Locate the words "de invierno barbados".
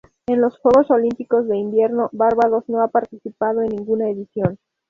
1.47-2.63